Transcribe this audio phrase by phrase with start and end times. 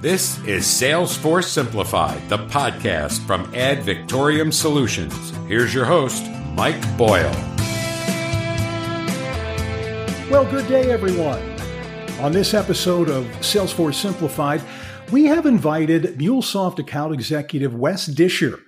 [0.00, 5.12] This is Salesforce Simplified, the podcast from Ad Victoriam Solutions.
[5.46, 7.30] Here's your host, Mike Boyle.
[10.30, 11.42] Well, good day, everyone.
[12.18, 14.62] On this episode of Salesforce Simplified,
[15.12, 18.58] we have invited MuleSoft account executive Wes Disher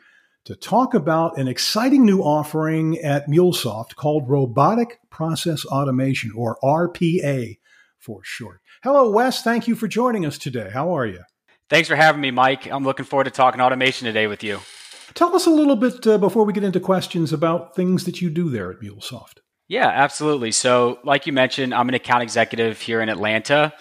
[0.44, 7.56] to talk about an exciting new offering at MuleSoft called Robotic Process Automation, or RPA
[8.02, 8.60] for short.
[8.82, 9.42] Hello, Wes.
[9.42, 10.70] Thank you for joining us today.
[10.72, 11.20] How are you?
[11.70, 12.70] Thanks for having me, Mike.
[12.70, 14.60] I'm looking forward to talking automation today with you.
[15.14, 18.28] Tell us a little bit uh, before we get into questions about things that you
[18.28, 19.38] do there at MuleSoft.
[19.68, 20.52] Yeah, absolutely.
[20.52, 23.72] So, like you mentioned, I'm an account executive here in Atlanta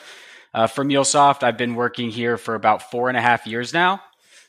[0.54, 1.44] uh, for MuleSoft.
[1.44, 4.02] I've been working here for about four and a half years now.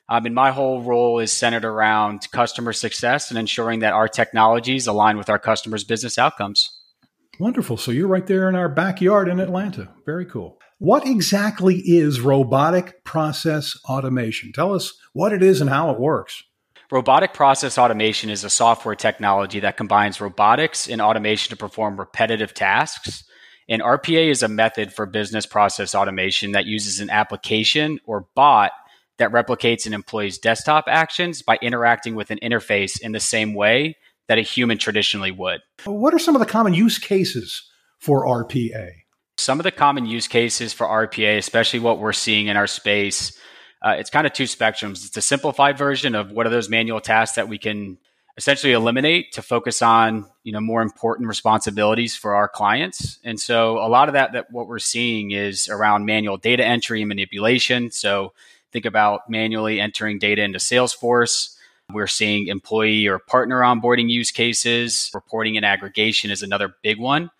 [0.08, 4.86] Um, and my whole role is centered around customer success and ensuring that our technologies
[4.86, 6.81] align with our customers' business outcomes.
[7.42, 7.76] Wonderful.
[7.76, 9.88] So you're right there in our backyard in Atlanta.
[10.06, 10.60] Very cool.
[10.78, 14.52] What exactly is robotic process automation?
[14.52, 16.44] Tell us what it is and how it works.
[16.92, 22.54] Robotic process automation is a software technology that combines robotics and automation to perform repetitive
[22.54, 23.24] tasks.
[23.68, 28.70] And RPA is a method for business process automation that uses an application or bot
[29.18, 33.96] that replicates an employee's desktop actions by interacting with an interface in the same way
[34.32, 35.60] that a human traditionally would.
[35.84, 38.88] What are some of the common use cases for RPA?
[39.36, 43.38] Some of the common use cases for RPA, especially what we're seeing in our space,
[43.82, 45.04] uh, it's kind of two spectrums.
[45.04, 47.98] It's a simplified version of what are those manual tasks that we can
[48.38, 53.76] essentially eliminate to focus on you know more important responsibilities for our clients and so
[53.76, 57.90] a lot of that that what we're seeing is around manual data entry and manipulation
[57.90, 58.32] so
[58.72, 61.54] think about manually entering data into salesforce
[61.90, 65.10] we're seeing employee or partner onboarding use cases.
[65.14, 67.30] Reporting and aggregation is another big one.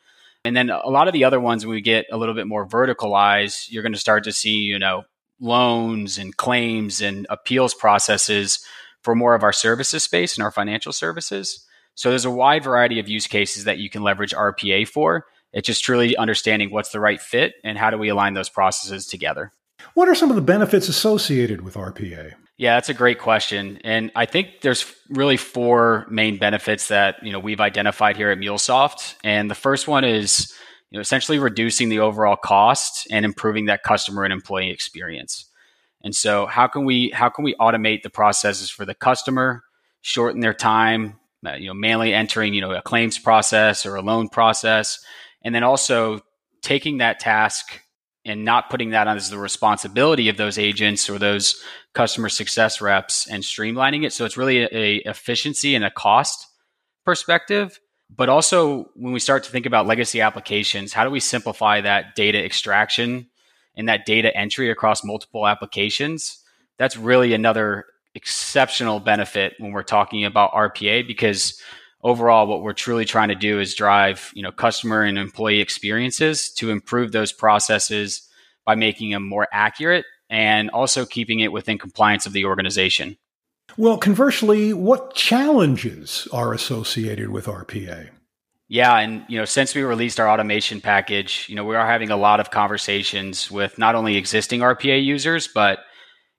[0.45, 2.67] And then a lot of the other ones, when we get a little bit more
[2.67, 5.05] verticalized, you're going to start to see, you know,
[5.41, 8.65] loans and claims and appeals processes
[9.03, 11.67] for more of our services space and our financial services.
[11.95, 15.27] So there's a wide variety of use cases that you can leverage RPA for.
[15.53, 19.07] It's just truly understanding what's the right fit and how do we align those processes
[19.07, 19.53] together.
[19.95, 22.35] What are some of the benefits associated with RPA?
[22.59, 23.81] Yeah, that's a great question.
[23.83, 28.39] And I think there's really four main benefits that, you know, we've identified here at
[28.39, 29.15] MuleSoft.
[29.25, 30.53] And the first one is,
[30.91, 35.47] you know, essentially reducing the overall cost and improving that customer and employee experience.
[36.05, 39.63] And so how can we how can we automate the processes for the customer,
[40.03, 44.03] shorten their time, uh, you know, manually entering, you know, a claims process or a
[44.03, 45.03] loan process,
[45.43, 46.21] and then also
[46.61, 47.81] taking that task
[48.25, 51.63] and not putting that on as the responsibility of those agents or those
[51.93, 54.13] customer success reps and streamlining it.
[54.13, 56.47] So it's really a efficiency and a cost
[57.05, 57.81] perspective.
[58.15, 62.15] But also when we start to think about legacy applications, how do we simplify that
[62.15, 63.29] data extraction
[63.75, 66.39] and that data entry across multiple applications?
[66.79, 71.61] That's really another exceptional benefit when we're talking about RPA because
[72.03, 76.53] overall what we're truly trying to do is drive you know customer and employee experiences
[76.53, 78.29] to improve those processes
[78.65, 83.17] by making them more accurate and also keeping it within compliance of the organization.
[83.77, 88.11] Well conversely what challenges are associated with rpa
[88.69, 92.11] yeah and you know since we released our automation package you know we are having
[92.11, 95.79] a lot of conversations with not only existing rpa users but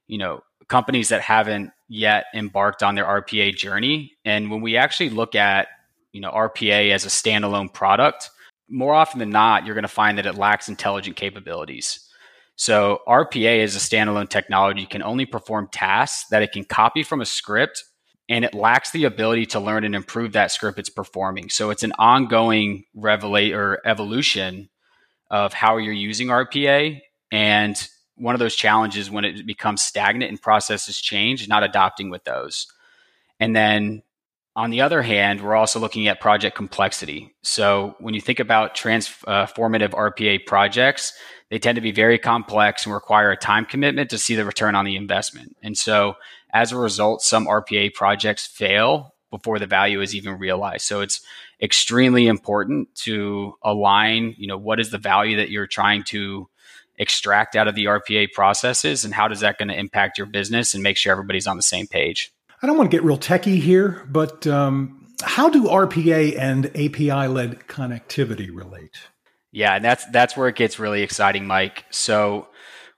[0.07, 4.13] you know companies that haven't yet embarked on their RPA journey.
[4.25, 5.67] And when we actually look at,
[6.11, 8.31] you know, RPA as a standalone product,
[8.67, 11.99] more often than not, you're going to find that it lacks intelligent capabilities.
[12.55, 17.21] So RPA as a standalone technology can only perform tasks that it can copy from
[17.21, 17.83] a script
[18.27, 21.49] and it lacks the ability to learn and improve that script it's performing.
[21.49, 24.69] So it's an ongoing revelate or evolution
[25.29, 30.41] of how you're using RPA and one of those challenges when it becomes stagnant and
[30.41, 32.67] processes change, not adopting with those.
[33.39, 34.03] And then
[34.55, 37.33] on the other hand, we're also looking at project complexity.
[37.41, 41.13] So when you think about transformative uh, RPA projects,
[41.49, 44.75] they tend to be very complex and require a time commitment to see the return
[44.75, 45.55] on the investment.
[45.63, 46.15] And so
[46.53, 50.85] as a result, some RPA projects fail before the value is even realized.
[50.85, 51.21] So it's
[51.59, 56.47] extremely important to align, you know, what is the value that you're trying to
[56.97, 60.73] extract out of the RPA processes and how does that going to impact your business
[60.73, 62.31] and make sure everybody's on the same page?
[62.61, 67.27] I don't want to get real techy here, but um, how do RPA and API
[67.27, 68.97] led connectivity relate?
[69.51, 71.85] Yeah, and that's that's where it gets really exciting, Mike.
[71.91, 72.47] So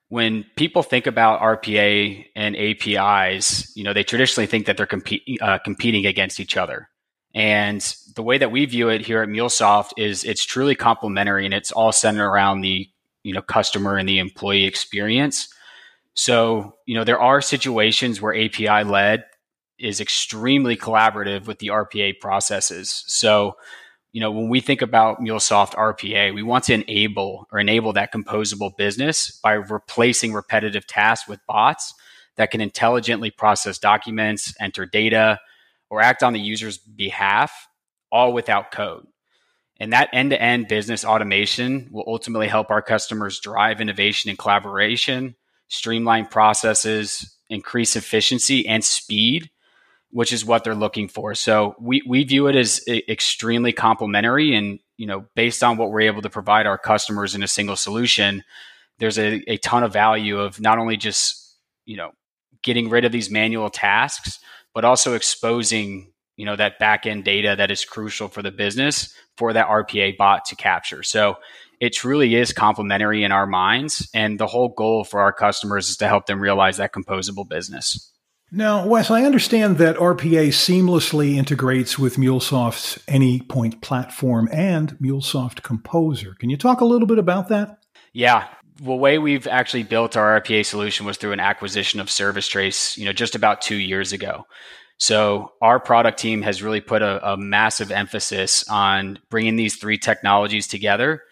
[0.09, 5.23] when people think about RPA and APIs, you know, they traditionally think that they're compete,
[5.41, 6.89] uh, competing against each other.
[7.33, 7.81] And
[8.15, 11.71] the way that we view it here at MuleSoft is it's truly complementary and it's
[11.71, 12.87] all centered around the
[13.25, 15.49] you know customer and the employee experience
[16.13, 19.25] So, you know, there are situations where API led
[19.79, 23.03] is extremely collaborative with the RPA processes.
[23.07, 23.55] So,
[24.13, 28.13] you know, when we think about MuleSoft RPA, we want to enable or enable that
[28.13, 31.93] composable business by replacing repetitive tasks with bots
[32.37, 35.39] that can intelligently process documents, enter data,
[35.89, 37.67] or act on the user's behalf,
[38.11, 39.07] all without code.
[39.79, 44.39] And that end to end business automation will ultimately help our customers drive innovation and
[44.39, 45.35] collaboration,
[45.67, 49.49] streamline processes, increase efficiency and speed,
[50.11, 51.35] which is what they're looking for.
[51.35, 54.55] So we, we view it as extremely complementary.
[54.55, 57.75] And, you know, based on what we're able to provide our customers in a single
[57.75, 58.43] solution,
[58.97, 62.11] there's a, a ton of value of not only just, you know,
[62.63, 64.39] getting rid of these manual tasks,
[64.73, 69.13] but also exposing you know that back end data that is crucial for the business
[69.37, 71.03] for that RPA bot to capture.
[71.03, 71.35] So
[71.79, 75.97] it truly is complementary in our minds, and the whole goal for our customers is
[75.97, 78.11] to help them realize that composable business.
[78.51, 86.35] Now, Wes, I understand that RPA seamlessly integrates with MuleSoft's Anypoint platform and MuleSoft Composer.
[86.39, 87.79] Can you talk a little bit about that?
[88.13, 88.47] Yeah.
[88.77, 93.05] The way we've actually built our RPA solution was through an acquisition of Servicetrace, you
[93.05, 94.45] know, just about two years ago.
[94.97, 99.97] So our product team has really put a, a, massive emphasis on bringing these three
[99.97, 101.23] technologies together.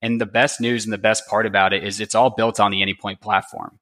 [0.00, 2.70] And the best news and the best part about it is it's all built on
[2.70, 3.78] the Anypoint platform.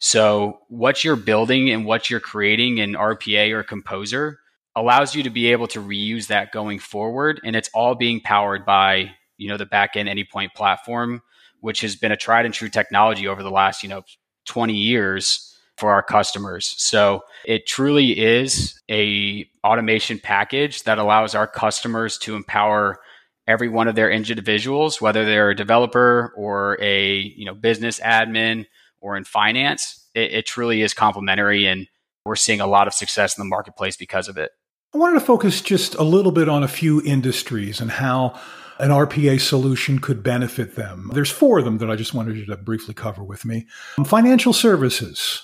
[0.00, 4.40] So what you're building and what you're creating in RPA or Composer
[4.74, 7.40] allows you to be able to reuse that going forward.
[7.44, 11.22] And it's all being powered by, you know, the backend Anypoint platform,
[11.60, 14.02] which has been a tried and true technology over the last, you know,
[14.46, 16.74] 20 years for our customers.
[16.78, 22.98] So it truly is a automation package that allows our customers to empower
[23.46, 28.66] every one of their individuals, whether they're a developer or a you know business admin
[29.00, 30.08] or in finance.
[30.14, 31.86] It, it truly is complementary, and
[32.24, 34.50] we're seeing a lot of success in the marketplace because of it.
[34.94, 38.38] I wanted to focus just a little bit on a few industries and how
[38.78, 41.10] an RPA solution could benefit them.
[41.14, 43.66] There's four of them that I just wanted you to briefly cover with me.
[44.04, 45.42] Financial services,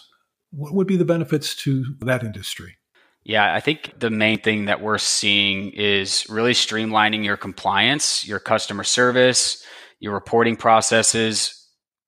[0.50, 2.76] what would be the benefits to that industry?
[3.24, 8.38] Yeah, I think the main thing that we're seeing is really streamlining your compliance, your
[8.38, 9.62] customer service,
[10.00, 11.54] your reporting processes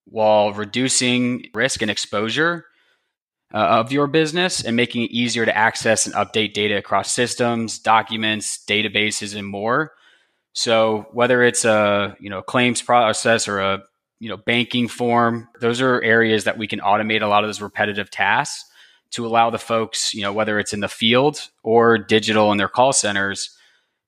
[0.06, 2.64] while reducing risk and exposure
[3.52, 7.78] uh, of your business and making it easier to access and update data across systems,
[7.78, 9.92] documents, databases, and more.
[10.52, 13.82] So whether it's a you know claims process or a
[14.20, 17.60] you know banking form those are areas that we can automate a lot of those
[17.60, 18.64] repetitive tasks
[19.10, 22.68] to allow the folks you know whether it's in the field or digital in their
[22.68, 23.56] call centers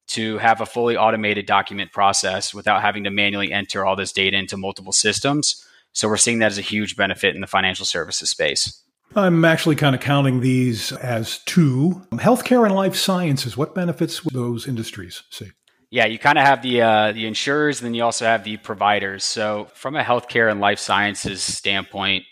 [0.06, 4.36] to have a fully automated document process without having to manually enter all this data
[4.36, 8.30] into multiple systems so we're seeing that as a huge benefit in the financial services
[8.30, 8.82] space
[9.14, 12.02] I'm actually kind of counting these as two.
[12.12, 15.50] Healthcare and life sciences, what benefits would those industries see?
[15.92, 18.56] Yeah, you kind of have the uh, the insurers, and then you also have the
[18.56, 19.24] providers.
[19.24, 22.24] So, from a healthcare and life sciences standpoint,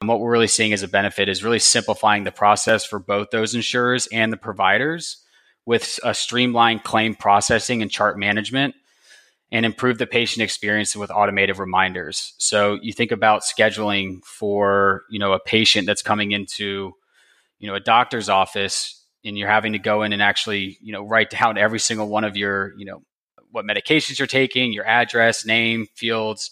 [0.00, 3.52] what we're really seeing as a benefit is really simplifying the process for both those
[3.52, 5.24] insurers and the providers
[5.66, 8.76] with a streamlined claim processing and chart management
[9.50, 12.34] and improve the patient experience with automated reminders.
[12.38, 16.94] So you think about scheduling for, you know, a patient that's coming into,
[17.58, 21.02] you know, a doctor's office and you're having to go in and actually, you know,
[21.02, 23.02] write down every single one of your, you know,
[23.50, 26.50] what medications you're taking, your address, name, fields.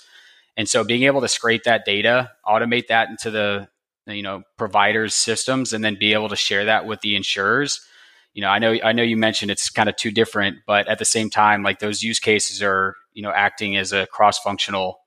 [0.56, 3.68] And so being able to scrape that data, automate that into the,
[4.06, 7.80] you know, providers systems and then be able to share that with the insurers.
[8.34, 10.98] You know, I know I know you mentioned it's kind of two different, but at
[10.98, 14.98] the same time, like those use cases are, you know, acting as a cross-functional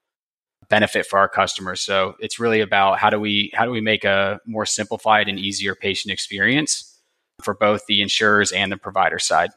[0.69, 1.81] benefit for our customers.
[1.81, 5.37] So it's really about how do we how do we make a more simplified and
[5.39, 6.90] easier patient experience
[7.41, 9.51] for both the insurers and the provider side.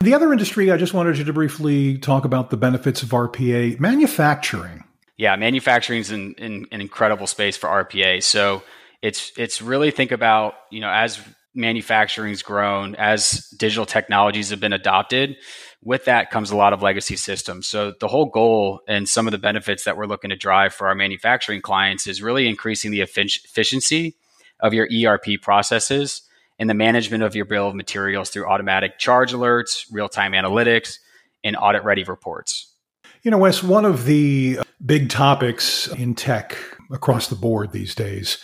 [0.00, 3.80] The other industry I just wanted you to briefly talk about the benefits of RPA
[3.80, 4.84] manufacturing.
[5.16, 8.22] Yeah, manufacturing is an, an, an incredible space for RPA.
[8.22, 8.62] So
[9.02, 11.20] it's it's really think about you know as
[11.54, 15.36] manufacturing's grown, as digital technologies have been adopted,
[15.82, 17.66] with that comes a lot of legacy systems.
[17.66, 20.86] So the whole goal and some of the benefits that we're looking to drive for
[20.86, 24.16] our manufacturing clients is really increasing the efficiency
[24.60, 26.22] of your ERP processes
[26.58, 30.98] and the management of your bill of materials through automatic charge alerts, real time analytics,
[31.44, 32.74] and audit ready reports.
[33.22, 36.56] You know, Wes, one of the uh, big topics in tech
[36.90, 38.38] across the board these days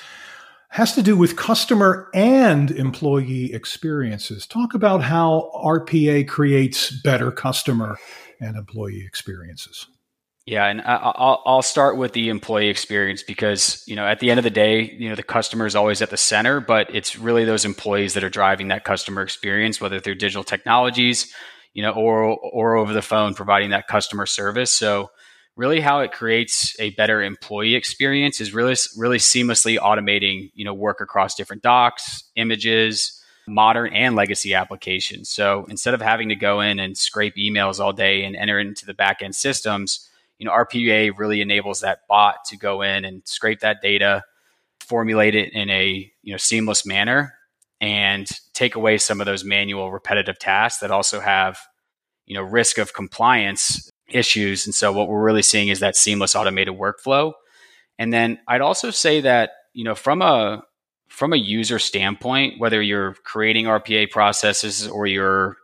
[0.71, 4.45] has to do with customer and employee experiences.
[4.45, 7.97] Talk about how RPA creates better customer
[8.41, 9.87] and employee experiences.
[10.47, 14.39] Yeah, and I'll, I'll start with the employee experience because you know at the end
[14.39, 17.47] of the day, you know the customer is always at the center, but it's really
[17.47, 21.33] those employees that are driving that customer experience, whether through digital technologies,
[21.73, 24.71] you know, or or over the phone, providing that customer service.
[24.71, 25.11] So
[25.57, 30.75] really, how it creates a better employee experience is really really seamlessly automating you know
[30.75, 35.31] work across different docs, images, modern and legacy applications.
[35.31, 38.85] So instead of having to go in and scrape emails all day and enter into
[38.85, 40.07] the backend systems
[40.39, 44.23] you know, RPA really enables that bot to go in and scrape that data,
[44.81, 47.35] formulate it in a you know seamless manner,
[47.81, 51.59] and take away some of those manual repetitive tasks that also have
[52.27, 54.67] you know risk of compliance issues.
[54.67, 57.33] And so what we're really seeing is that seamless automated workflow.
[57.99, 60.63] And then I'd also say that you know from a
[61.09, 65.57] from a user standpoint, whether you're creating RPA processes or you're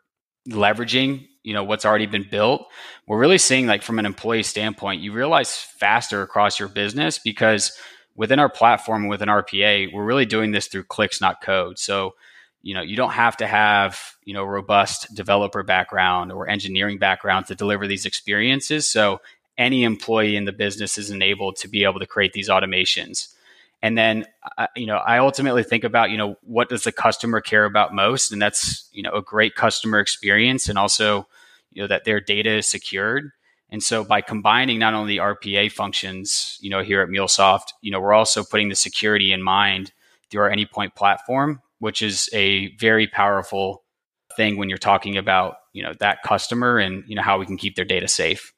[0.49, 2.67] leveraging you know what's already been built
[3.07, 7.73] we're really seeing like from an employee standpoint you realize faster across your business because
[8.17, 11.79] within our platform within rpa we're really doing this through clicks not code.
[11.79, 12.15] So
[12.63, 17.47] you know you don't have to have you know robust developer background or engineering background
[17.47, 18.87] to deliver these experiences.
[18.87, 19.21] So
[19.57, 23.35] any employee in the business is enabled to be able to create these automations
[23.83, 24.27] and then,
[24.59, 27.95] uh, you know, I ultimately think about, you know, what does the customer care about
[27.95, 28.33] most?
[28.33, 31.27] And that's, you know, a great customer experience and also,
[31.71, 33.31] you know, that their data is secured.
[33.71, 38.01] And so by combining not only RPA functions, you know, here at MuleSoft, you know,
[38.01, 39.93] we're also putting the security in mind
[40.31, 43.85] through our Anypoint platform, which is a very powerful
[44.37, 47.57] thing when you're talking about, you know, that customer and, you know, how we can
[47.57, 48.53] keep their data safe.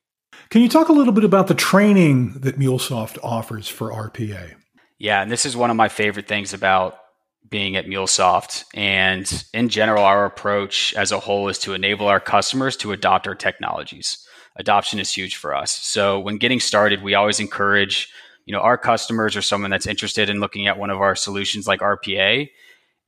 [0.48, 4.54] Can you talk a little bit about the training that MuleSoft offers for RPA?
[5.02, 6.96] Yeah, and this is one of my favorite things about
[7.50, 8.62] being at MuleSoft.
[8.72, 13.26] And in general, our approach as a whole is to enable our customers to adopt
[13.26, 14.24] our technologies.
[14.54, 15.72] Adoption is huge for us.
[15.72, 18.12] So when getting started, we always encourage,
[18.46, 21.66] you know, our customers or someone that's interested in looking at one of our solutions
[21.66, 22.48] like RPA.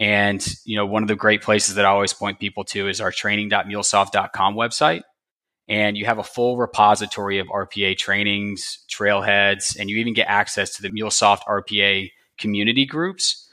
[0.01, 3.01] And, you know, one of the great places that I always point people to is
[3.01, 5.03] our training.mulesoft.com website
[5.69, 10.77] and you have a full repository of RPA trainings, trailheads, and you even get access
[10.77, 13.49] to the MuleSoft RPA community groups.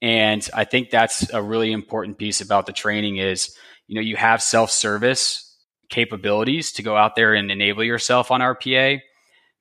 [0.00, 3.54] And I think that's a really important piece about the training is,
[3.86, 5.46] you know, you have self-service
[5.90, 9.00] capabilities to go out there and enable yourself on RPA,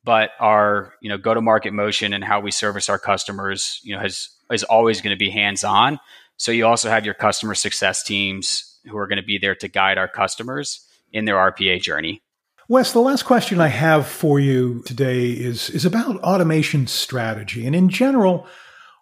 [0.03, 4.29] but our, you know, go-to-market motion and how we service our customers, you know, has
[4.51, 5.99] is always going to be hands-on.
[6.37, 9.67] So you also have your customer success teams who are going to be there to
[9.67, 12.21] guide our customers in their RPA journey.
[12.67, 17.65] Wes, the last question I have for you today is, is about automation strategy.
[17.65, 18.45] And in general,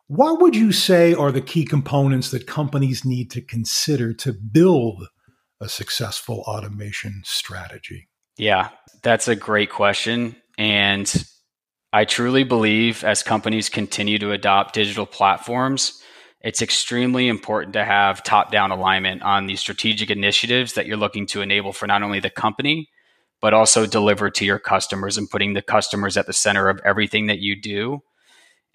[0.08, 5.08] what would you say are the key components that companies need to consider to build
[5.60, 8.08] a successful automation strategy?
[8.38, 8.70] Yeah,
[9.04, 10.38] that's a great question.
[10.58, 11.14] And
[11.92, 16.02] I truly believe as companies continue to adopt digital platforms,
[16.42, 21.26] it's extremely important to have top down alignment on these strategic initiatives that you're looking
[21.28, 22.90] to enable for not only the company,
[23.42, 27.28] but also deliver to your customers and putting the customers at the center of everything
[27.28, 28.02] that you do.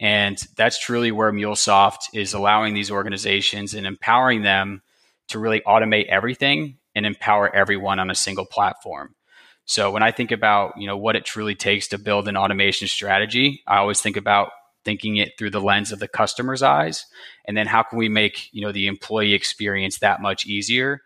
[0.00, 4.82] And that's truly where MuleSoft is allowing these organizations and empowering them
[5.28, 9.14] to really automate everything and empower everyone on a single platform.
[9.64, 12.88] So when I think about, you know, what it truly takes to build an automation
[12.88, 14.50] strategy, I always think about
[14.84, 17.06] thinking it through the lens of the customer's eyes.
[17.46, 21.02] And then how can we make you know the employee experience that much easier?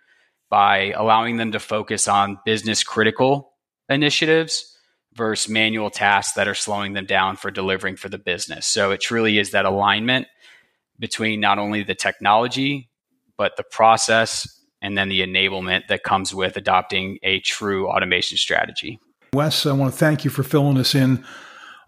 [0.49, 3.52] By allowing them to focus on business critical
[3.88, 4.76] initiatives
[5.14, 8.66] versus manual tasks that are slowing them down for delivering for the business.
[8.66, 10.28] So it truly is that alignment
[10.99, 12.90] between not only the technology
[13.37, 14.49] but the process
[14.80, 18.99] and then the enablement that comes with adopting a true automation strategy.
[19.33, 21.25] Wes i want to thank you for filling us in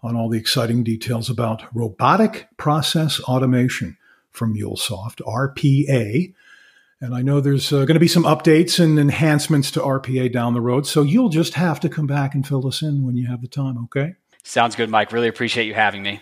[0.01, 3.97] on all the exciting details about robotic process automation
[4.31, 6.33] from MuleSoft, RPA.
[7.01, 10.53] And I know there's uh, going to be some updates and enhancements to RPA down
[10.53, 10.85] the road.
[10.85, 13.47] So you'll just have to come back and fill us in when you have the
[13.47, 14.15] time, okay?
[14.43, 15.11] Sounds good, Mike.
[15.11, 16.21] Really appreciate you having me.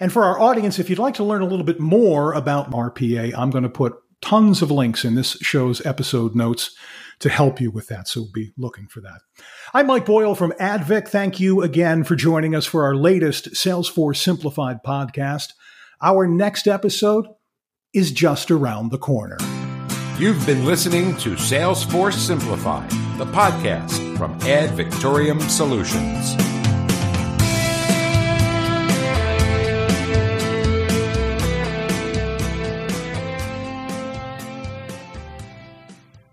[0.00, 3.34] And for our audience, if you'd like to learn a little bit more about RPA,
[3.36, 6.76] I'm going to put tons of links in this show's episode notes
[7.20, 8.08] to help you with that.
[8.08, 9.20] So be looking for that.
[9.74, 11.08] I'm Mike Boyle from AdVic.
[11.08, 15.52] Thank you again for joining us for our latest Salesforce Simplified podcast.
[16.00, 17.26] Our next episode
[17.92, 19.38] is just around the corner.
[20.18, 26.47] You've been listening to Salesforce Simplified, the podcast from Ad Victoriam Solutions.